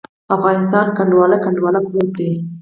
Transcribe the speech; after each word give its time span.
افغانستان 0.35 0.87
کنډواله، 0.97 1.37
کنډواله 1.45 1.79
پروت 1.87 2.09
دی. 2.17 2.31